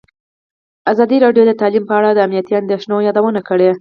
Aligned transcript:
ازادي 0.91 1.17
راډیو 1.25 1.43
د 1.47 1.51
تعلیم 1.61 1.83
په 1.87 1.93
اړه 1.99 2.09
د 2.13 2.19
امنیتي 2.25 2.53
اندېښنو 2.61 3.05
یادونه 3.07 3.41
کړې. 3.47 3.69